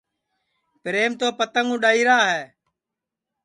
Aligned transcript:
پِریم 0.81 1.11
تو 1.19 1.27
پتنٚگ 1.39 1.69
اُڈؔائیرا 1.73 2.17
ہے 2.31 2.41